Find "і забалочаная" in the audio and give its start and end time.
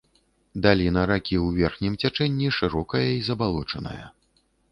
3.19-4.01